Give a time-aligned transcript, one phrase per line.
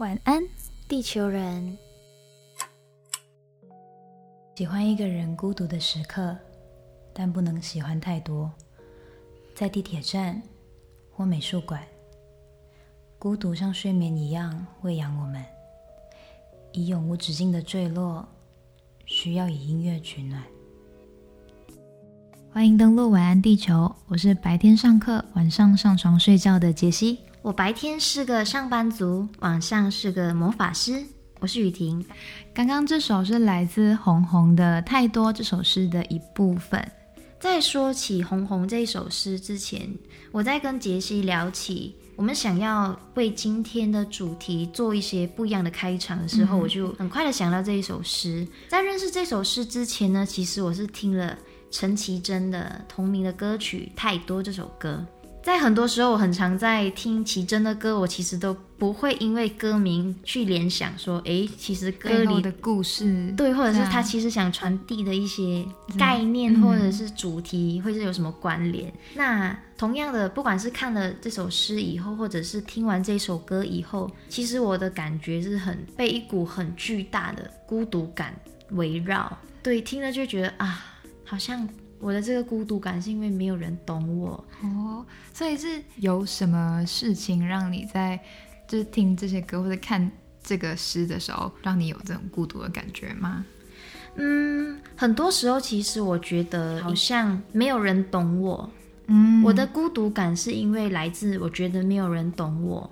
[0.00, 0.42] 晚安，
[0.88, 1.76] 地球人。
[4.56, 6.34] 喜欢一个人孤独的时刻，
[7.12, 8.50] 但不能喜欢太多。
[9.54, 10.40] 在地铁站
[11.12, 11.82] 或美术馆，
[13.18, 15.44] 孤独像睡眠一样喂养我们，
[16.72, 18.26] 以永无止境的坠落，
[19.04, 20.42] 需要以音乐取暖。
[22.50, 27.18] 欢迎登录晚安地球，我是白天上课、晚上上床睡觉的杰西。
[27.42, 31.02] 我白天是个上班族，晚上是个魔法师。
[31.38, 32.04] 我是雨婷。
[32.52, 36.86] 刚刚这首是来自红红的《太多》这首诗的一部分。
[37.40, 39.88] 在说起红红这首诗之前，
[40.30, 48.46] 我在跟杰西聊起我们想要为今天的主题做一些不一样的开场的时候，我就很快的想到这一首诗。
[48.68, 51.38] 在认识这首诗之前呢，其实我是听了
[51.70, 55.02] 陈绮贞的同名的歌曲《太多》这首歌。
[55.42, 65.64] 在很多时候，我很常在听奇珍的歌，我其实都不会因为歌名去联想说，哎，其实歌里的故事，对，或者是他其实想传递的一些
[65.98, 68.92] 概念或者是主题，会是有什么关联？
[69.14, 78.38] 那同样的，不管是看了这首诗以后，或者是听完这首歌以后，其实我的感觉是很被一股很巨大的孤独感
[78.72, 79.38] 围绕。
[79.62, 80.84] 对，听了就觉得啊，
[81.24, 81.66] 好像。
[82.00, 88.18] 我的这个孤独感是因为没有人懂我哦，所以是有什么事情让你在
[88.66, 90.10] 就是听这些歌或者看
[90.42, 93.44] 这个诗的时候，让你有这种孤独的感觉吗？
[94.16, 98.70] 嗯，很多时候其实我觉得好像没有人懂我，
[99.06, 102.90] 嗯，我的孤独感是因为来自我觉得没有人懂我。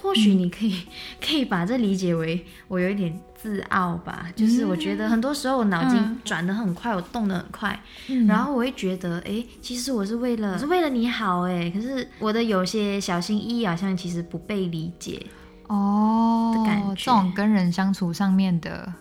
[0.00, 0.82] 或许你可以
[1.20, 7.80] 可以把这理解为我有一点自傲吧，就是我觉得很多时候我脑筋转得很快，我动得很快，
[8.26, 15.24] 然后我会觉得，哎，其实我是为了是为了你好，哎，可是我的有些小心翼翼好像其实不被理解
[15.68, 18.92] 哦的感觉，这种跟人相处上面的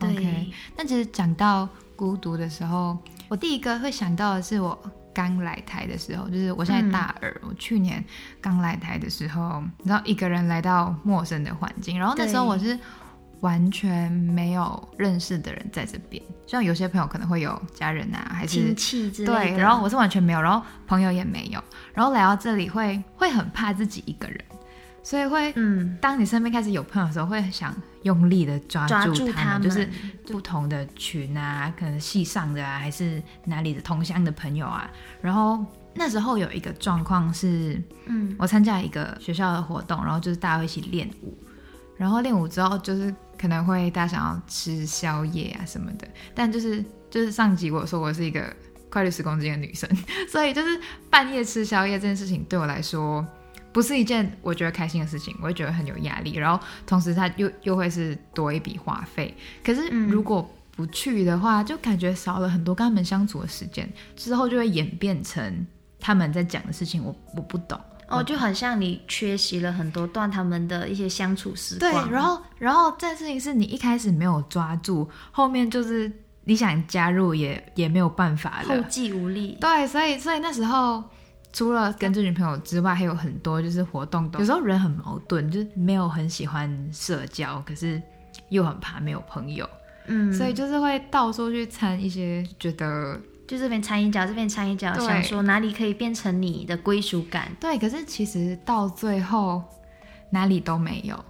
[0.00, 0.50] ，OK。
[0.76, 4.78] 那其实讲到孤独的时候，我第一个会想到的是我。
[5.14, 8.04] 刚来台的时候，就是我现在大二，我去年
[8.40, 12.78] 刚来台的时候，你知道一个人来到陌生的环境，然后那时候我是
[13.40, 24.44] 完全没有认识的人在这边，像有些朋友可能会有家人啊，还是亲戚之类的，对，然后我是完全没有，然后朋友也没有，然后来到这里会会很怕自己一个人。
[25.04, 29.86] 所以会，嗯，当你身边开始有朋友的时候，会想用力的抓住他们，就是
[30.26, 34.90] 不同的群啊，可能系上的啊，还是哪里的同乡的朋友啊。
[35.20, 35.62] 然后
[35.94, 41.36] 那时候有一个状况是，嗯，我参加一个学校的活动，然后就是大家一起练舞，
[41.98, 48.50] 然后练舞之后就是可能会大家想要吃宵夜啊什么的，但就是就是上集我说我是一个
[48.88, 49.86] 快六十公斤的女生，
[50.32, 53.22] 所以就是半夜吃宵夜这件事情对我来说。
[53.74, 59.36] 不是一件我觉得开心的事情，我会觉得很有压力，然后同时它又又会是多一笔花费。
[59.64, 65.66] 可是如果不去的话，就感觉少了很多跟他们相处的时间，之后就会演变成
[65.98, 67.76] 他们在讲的事情，我我不懂
[68.06, 71.90] 哦，就很像你缺席了很多段他们的一些相处时光。
[71.90, 76.08] 对，然后然后这件事情是你一开始没有抓住，后面就是
[76.44, 79.58] 你想加入也也没有办法了，后继无力。
[79.60, 81.02] 对，所以所以那时候。
[81.54, 84.28] 除了跟这女朋友之外，还有很多就是活动。
[84.40, 88.02] 有时候人很矛盾，就是没有很喜欢社交，可是
[88.48, 89.66] 又很怕没有朋友。
[90.08, 93.16] 嗯，所以就是会到处去参一些，觉得
[93.46, 97.48] 就这边参一脚，这边参一脚，想说哪里可以变成你的归属感。
[97.60, 99.62] 对，可是其实到最后
[100.30, 101.24] 哪里都没有。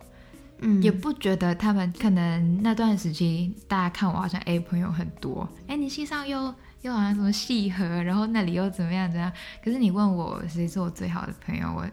[0.60, 6.54] 嗯，也不觉得他们可能那段时期大家看我好像哎朋友很多，哎你心上又。
[6.84, 9.32] 又好像什么戏核，然后那里又怎么样怎样？
[9.64, 11.86] 可是你问我谁是我最好的朋友，我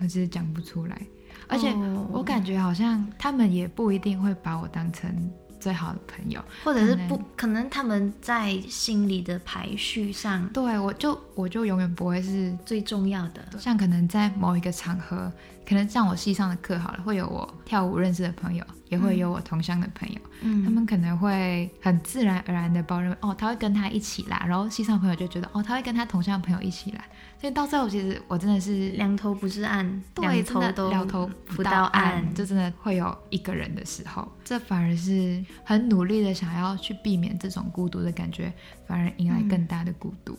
[0.00, 1.00] 我其实讲不出来，
[1.46, 1.72] 而且
[2.10, 5.32] 我感觉好像他们也不一定会把我当成。
[5.60, 13.42] 最好的朋友，或者是不可能，他们在心里的排序上，对我就我就永远不会是最重要的。
[13.58, 15.32] 像可能在某一个场合，
[15.66, 18.62] 可能像我系上的课好了，会有我跳舞认识的朋友，
[18.94, 27.04] 也会有我同乡的朋友，嗯，他们可能会很自然而然的包容，哦，他会跟他一起来，然后西藏朋友就觉得，哦，他会跟他同乡的朋友一起来。
[27.40, 38.50] 所以到最后，其实我真的是两头不是岸，对，头都两头不到岸，就真的会有一个人的时候，这反而是很努力的想要去避免这种孤独的感觉，
[38.86, 40.38] 反而迎来更大的孤独。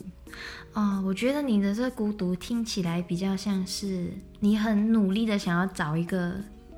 [0.74, 6.36] 啊，我觉得你的这孤独听起来比较像是你很努力的想要找一个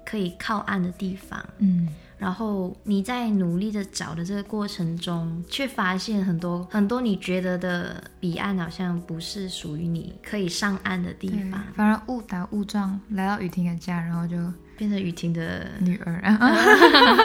[0.10, 14.38] 可以靠岸的地方，嗯，然后你在努力的找的这个过程中，却发现很多很多你觉得的彼岸好像不是属于你可以上岸的地方，反而误打误撞来到雨婷的家，然后就
[14.78, 16.24] 变成雨婷的女儿。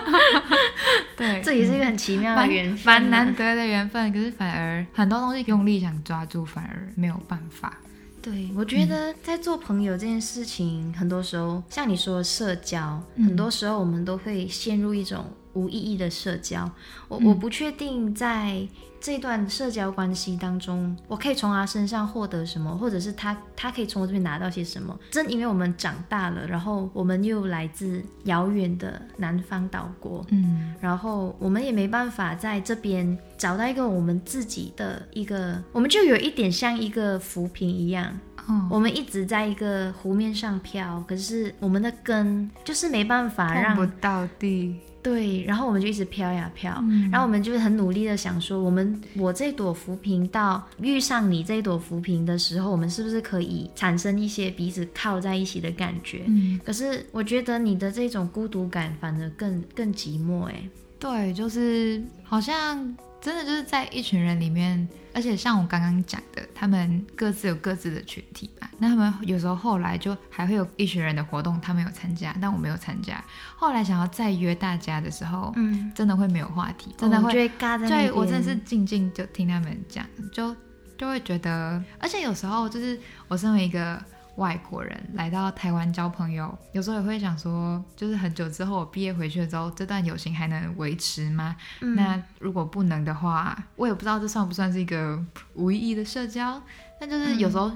[1.17, 4.12] 对，这也是一个很奇妙的缘分，蛮难得的缘分。
[4.12, 7.79] 可是反而很多东西用力想抓住，反而没有办法。
[8.22, 15.24] 对，我觉得在做朋友这件事情，很多时候像你说社交，很多时候我们都会陷入一种
[15.54, 16.70] 无意义的社交。
[17.08, 18.66] 我我不确定在。
[19.04, 24.96] 这段社交关系当中，我可以从他身上获得什么，或者是他他可以从我这边拿到些什么？
[25.10, 38.16] 正因为我们长大了，然后我们又来自遥远的南方岛国，嗯，然后我们也没办法在这边找到一个我们自己的一个，我们就有一点像一个浮萍一样，
[38.47, 44.77] 哦，我们一直在一个湖面上飘，可是我们的根就是没办法让不到地。
[45.03, 46.73] 对，然后我们就一直飘呀飘，
[47.11, 56.23] 然后我们就很努力的想说，我们我这朵浮萍到遇上你这朵浮萍的时候，我们是不是可以产生一些彼此靠在一起的感觉？
[56.29, 60.62] 嗯，可是我觉得你的这种孤独感反而更更寂寞哎。
[60.99, 62.97] 对，就是好像。
[63.23, 68.70] 真的就是在一群人里面，而且像我刚刚讲的，他们各自有各自的群体吧。
[68.79, 73.20] 那他们有时候后来就还会有一群人的活动，他们有参加，但我没有参加。
[73.56, 77.49] 后来想要再约大家的时候，嗯，真的会没有话题，真的会
[77.88, 80.55] 对，我真的是静静就听他们讲，就
[80.97, 84.00] 就会觉得，而且有时候就是我身为一个。
[84.37, 91.55] 外国人来到台湾交朋友，有时候也会想说，就是很久之后我毕业回去的时候，这段友情还能维持吗？
[91.81, 95.23] 那如果不能的话，我也不知道这算不算是一个
[95.55, 96.61] 无意义的社交。
[96.99, 97.70] 但就是有时候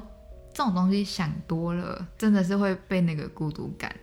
[0.55, 3.95] 这种东西想多了，真的是会被那个孤独感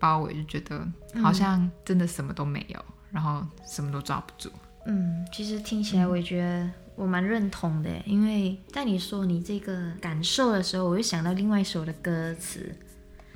[0.00, 0.86] 包围，就觉得
[1.22, 4.50] 好像真的什么都没有，然后什么都抓不住。
[4.86, 6.70] 嗯，其实听起来我也觉得。
[6.94, 12.70] 我蛮认同的，因为在你说你这个感受的时候，我又想到另外一首的歌词，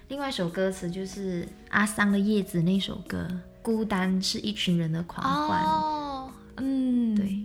[0.09, 3.27] 另外一首歌词就是阿桑的《叶子》那首歌，
[3.63, 5.65] 孤单是一群人的狂欢。
[5.65, 7.39] 哦，嗯，对，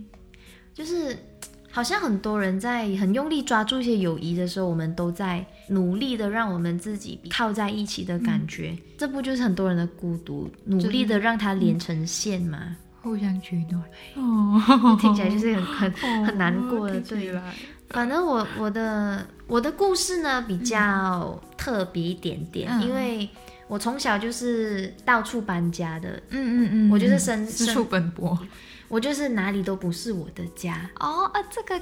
[0.74, 1.16] 就是
[1.70, 12.76] 好像很多人在很用力抓住一些友谊的时候，我们都在努力的让我们自己靠在一起的感觉，这不就是很多人的孤独，努力的让它连成线吗？
[13.02, 13.82] 互相取暖，
[14.14, 17.34] 哦， 听起来就是很很很难过的，对。
[17.90, 23.28] 反正我我的我的故事呢比较特别一点点，因为
[23.68, 28.38] 我从小就是到处搬家的，嗯嗯嗯，我就是身四处奔波，
[28.88, 30.88] 我就是哪里都不是我的家。
[31.00, 31.78] 哦啊，这个。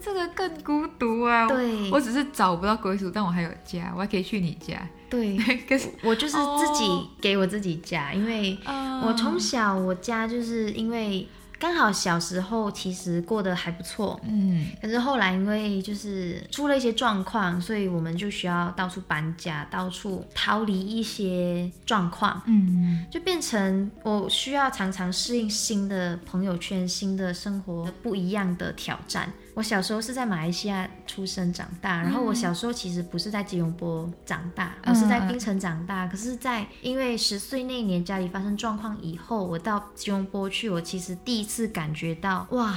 [0.00, 1.46] 这个更孤独啊！
[1.48, 4.88] 对，我只是找不到归属，但我还有家，我还可以去你家。
[5.10, 5.36] 对，
[5.68, 8.58] 可是我就是自己给我自己家，因为
[9.04, 11.28] 我从小我家就是因为。
[11.58, 29.32] 刚好小时候其实过得还不错，嗯，可是后来因为就是出了一些状况，所以我们就需要到处搬家，到处逃离一些状况，嗯，就变成我需要常常适应新的朋友圈、新的生活、不一样的挑战。
[29.54, 36.06] 我小时候是在马来西亚出生长大，然后我小时候其实不是在吉隆坡长大，我是在槟城长大。
[36.06, 42.74] 可是，在因为十岁那年家里发生状况以后，我到吉隆坡去，我其实第一次感觉到哇，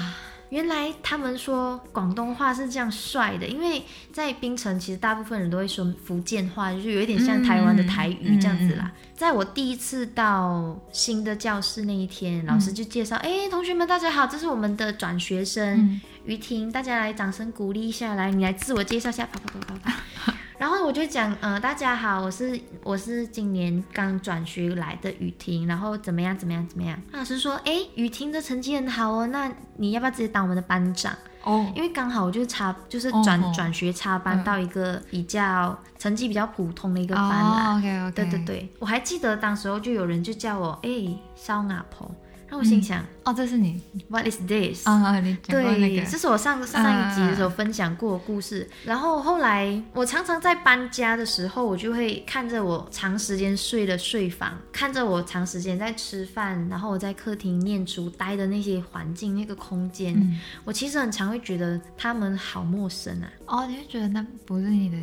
[0.49, 3.47] 原来他们说广东话是这样帅的。
[3.47, 3.81] 因为
[4.11, 8.91] 在槟城，其实大部分人都会说福建话，就是有一点像台湾的台语这样子啦。
[9.15, 16.01] 在我第一次到新的教室那一天，老师就介绍：哎，同学们大家好，这是我们的转学生。
[16.25, 20.33] 于婷，大家来掌声鼓励一下，来，你来自我介绍下，啪啪啪啪啪。
[20.57, 26.99] 然后我就讲，呃，大家好，我是我是今年刚转学来的雨婷，然后怎么样怎么样怎么样？
[27.11, 31.13] 老师说，哎，雨婷的成绩很好哦，那你要不要直接当我们的班长？
[31.43, 37.77] 哦，因为刚好我就插，就是转转学插班到一个比较成绩比较普通的一个班啦。
[37.77, 40.89] OK OK，对对对，我还记得当时候就有人就叫我，哎，
[41.35, 42.09] 烧阿婆。
[42.51, 44.87] 我心想，哦，这是你，What is this？
[44.87, 48.69] 啊，你讲过那个，这是我上上一集的时候分享过的故事。
[48.85, 63.29] 然后后来，我常常在搬家的时候，我就会看着我长时间睡的睡房，看着我长时间在吃饭，然后我在客厅念书待的那些环境、那个空间，我其实很常会觉得他们好陌生啊。
[63.47, 64.97] 哦，你会觉得那不是你的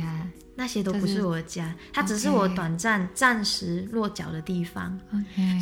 [0.00, 0.26] 家？
[0.56, 4.96] 那些都不是我的家，它只是我短暂、暂时落脚的地方。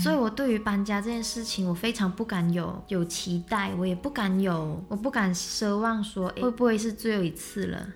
[0.03, 7.87] 所以，我对于搬家这件事情，我非常不敢有有期待，我也不敢有，我不敢奢望说会不会是最后一次了。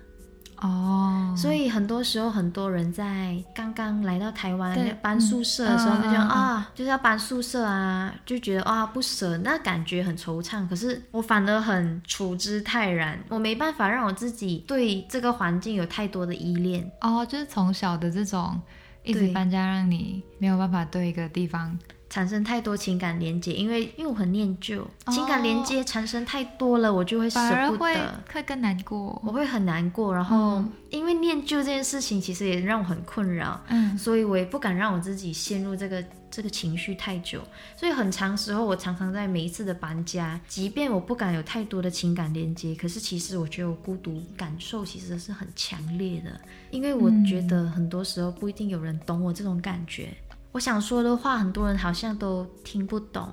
[0.57, 10.67] 哦，所以很多时候很多人在刚刚来到台湾搬宿舍的时候，就讲啊，就是要搬宿舍啊，就觉得啊不舍，那感觉很惆怅。
[10.67, 16.91] 可是我反而很处之泰然，我没办法让我自己对这个环境有太多的依恋。
[17.01, 18.59] 哦，就是从小的这种
[19.03, 21.77] 一直搬家，让你没有办法对一个地方。
[22.17, 30.11] 产生太多情感连接，因为因为我很念旧，情感连接产生太多了，我就会舍不得，会更难过，我会很难过。
[30.11, 37.39] 然后因为念旧这件事情，其实也让我很困扰，嗯，所以我也不敢让我自己陷入这个这个情绪太久。
[37.75, 46.31] 所以很长时候，我常常在每一次的搬家，即便我不敢有太多的情感连接，可是其实我觉得我孤独感受其实是很强烈的，
[46.71, 50.09] 因为我觉得很多时候不一定有人懂我这种感觉。
[50.51, 53.29] 我想说的话，很多人好像都听不懂，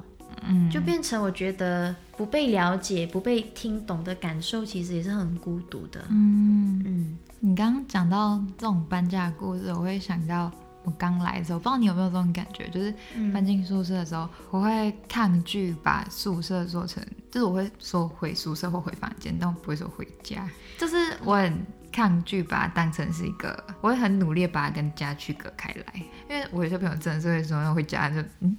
[0.46, 6.04] 嗯，就变成我觉得不被了解、不被听懂的感受，其实也是很孤独的。
[6.10, 10.50] 嗯嗯，你刚刚讲到这种搬家的故事，我会想到
[10.82, 12.92] 我刚来的时候，不知道你有没有这种感觉，就是
[13.32, 21.64] 搬进宿舍的时候，我会抗拒把宿舍做成，就是我会说回宿舍或回房间，但我不会说回家，就是我很。
[21.94, 28.56] 抗拒把它当成是一个，我会很努力把它跟家区隔开来，因为我有些朋友真的是会说要回家就嗯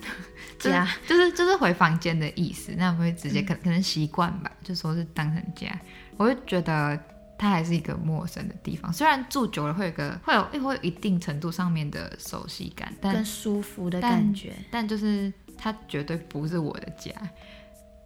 [0.57, 5.67] 家 就是就是回房间的意思，那我会直接可可能习惯吧，就说是当成家，
[6.15, 6.97] 我就觉得
[7.37, 17.11] 它还是一个陌生的地方，虽然住久了会有个会有会有一定程度上面的熟悉感，但舒服的感觉，但就是它绝对不是我的家。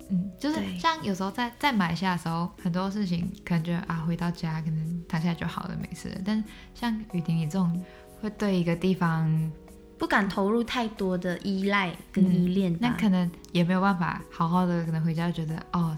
[0.10, 6.10] 嗯，就是像有时候在在马来西亚的时候，很多事情可能觉得啊，回到家可能躺下就好了，没事。
[6.26, 7.84] 但像雨婷你这种，
[8.22, 9.52] 会对一个地方
[9.98, 15.96] 不敢投入太多的依赖跟依恋，那可能也没有办法好好的，可能回家觉得哦，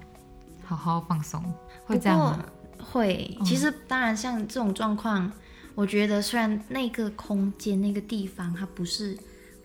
[0.64, 1.42] 好好放松，
[1.86, 2.46] 会这样吗？
[2.80, 3.38] 会。
[3.46, 5.32] 其实当然，像这种状况，
[5.76, 9.18] 我觉得虽然那个空间那个地方它不是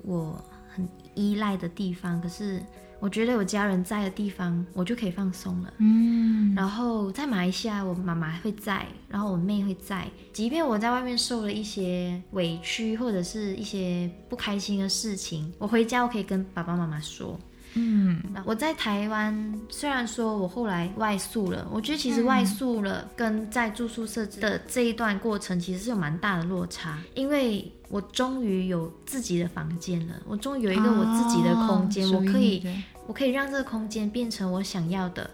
[0.02, 0.40] 我
[0.76, 2.62] 很依赖的地方，可是。
[2.98, 5.70] 我觉得有家人在的地方，我就可以放松了。
[5.76, 10.08] 嗯，然后在马来西亚，我妈妈会在，然后我妹会在。
[10.32, 17.38] 即便我在外面受了一些委屈，或者是一些不开心的事情，我回家我可以跟爸爸妈妈说。
[17.78, 32.66] 嗯，我在台湾，虽然说我后来外宿了，我觉得其实外宿了跟在住宿舍的这一段过程，其实是有蛮大的落差，因为我终于有自己的房间了，我终于有一个我自己的空间，我可以，
[33.06, 35.30] 我可以让这个空间变成我想要的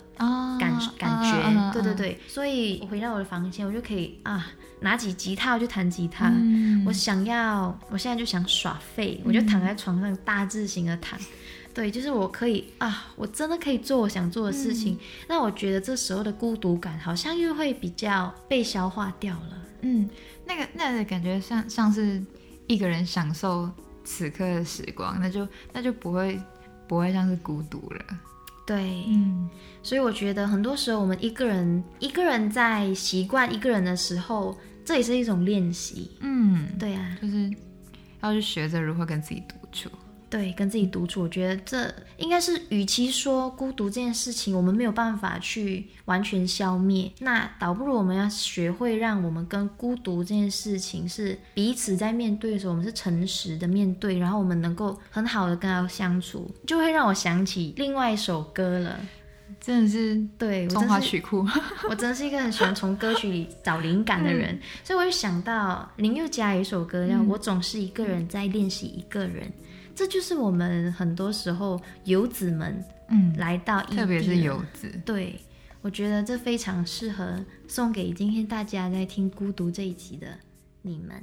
[0.59, 4.49] 感感觉，对对对，所以我回到我的房间，我就可以啊，
[4.81, 6.33] 拿起吉他我就弹吉他，
[6.85, 11.17] 我想要，我现在就想耍废，我就躺在床上大字型的躺。
[11.75, 14.99] 对，就是我可以啊，我真的可以做我想做的事情。
[15.29, 19.59] 那我觉得这时候的孤独感好像又会比较被消化掉了。
[19.81, 20.09] 嗯，
[20.47, 22.23] 那个那个感觉像像是
[22.67, 23.71] 一个人享受
[24.05, 26.41] 此刻的时光，那就那就不会
[26.87, 28.05] 不会像是孤独了。
[28.65, 29.49] 对，嗯，
[29.83, 36.11] 所以我觉得很多时候我们一个人一个人在习惯一个人的时候，这也是一种练习。
[36.21, 37.51] 嗯，对啊，就是
[38.21, 39.91] 要去学着如何跟自己独处。
[40.33, 58.99] 对，跟自己独处，我觉得这应该是，与其说孤独这件事情我们没有办法去完全消灭，那倒不如我们要学会让我们跟孤独这件事情是彼此在面对的时候，我们是诚实的面对，然后我们能够很好的跟他相处，就会让我想起另外一首歌了。
[59.61, 61.47] 真的是对，中华曲库，
[61.91, 69.47] 我真的是一个很喜欢从歌曲里找灵感的人，所以我就想到林宥嘉有一首歌叫《我总是一个人在练习一个人》。
[69.95, 75.39] 这就是我们很多时候游子们，嗯，来到特别是游子，对
[75.81, 80.27] 我觉得这非常适合送给今天大家在听孤独这一集的
[80.83, 81.23] 你们。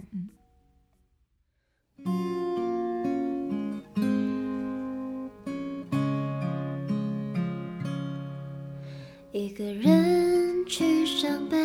[9.32, 11.60] 一个人去上班，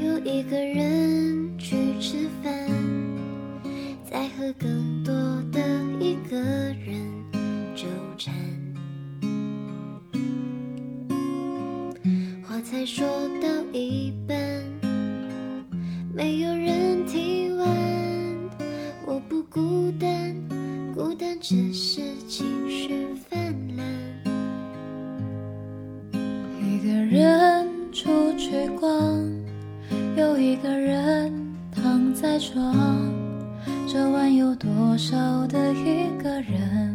[0.00, 2.68] 又一个人去吃饭，
[4.10, 4.99] 再喝更
[12.80, 13.06] 才说
[13.42, 14.38] 到一半，
[16.14, 17.68] 没有人听完。
[19.04, 20.34] 我不孤单，
[20.94, 23.86] 孤单只是情绪泛滥。
[26.58, 28.08] 一个人出
[28.38, 28.90] 去逛，
[30.16, 31.30] 又一个人
[31.70, 33.12] 躺在床。
[33.86, 36.89] 这晚有多少的一个人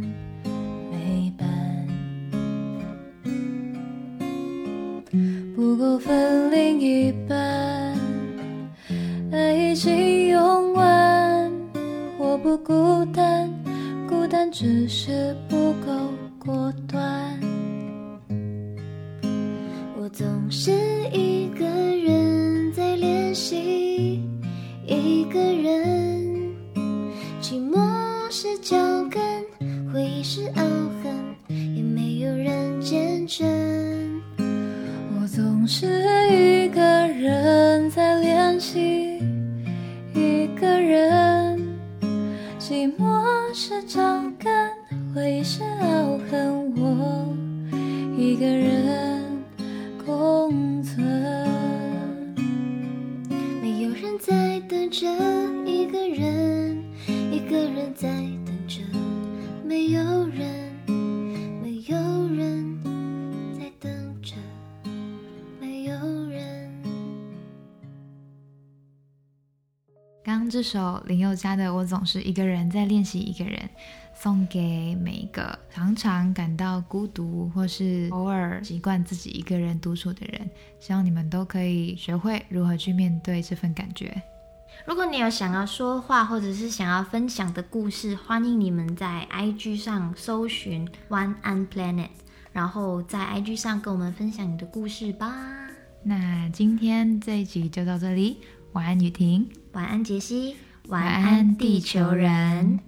[54.97, 55.05] 着
[55.65, 58.07] 一个人，一个人在
[58.45, 58.79] 等着，
[59.61, 60.71] 没有人，
[61.61, 61.97] 没有
[62.33, 62.79] 人
[63.59, 64.35] 在等着，
[65.59, 65.93] 没有
[66.29, 66.71] 人。
[70.23, 73.59] 刚刚这首林宥嘉的《我总是一个人在练习一个人》，
[74.13, 80.49] 送给每一个常常感到孤独或是偶尔习惯自己一个人独处的人，
[80.79, 84.15] 希望你们都可以学会如何去面对这份感觉。
[84.85, 92.09] 如果你有想要说话或者是想要分享的故事，欢迎你们在 IG 上搜寻 One and Planet，
[92.51, 95.33] 然后在 IG 上跟我们分享你的故事吧。
[96.03, 98.37] 那今天这一集就到这里，
[98.73, 100.55] 晚安雨婷，晚安杰西，
[100.87, 102.79] 晚安地球人。